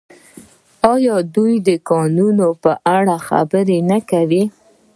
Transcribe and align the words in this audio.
آیا 0.93 1.15
دوی 1.35 1.53
د 1.67 1.69
کانونو 1.89 2.47
په 2.63 2.71
اړه 2.97 3.15
خبرې 3.27 3.77
نه 3.89 3.99
کوي؟ 4.09 4.43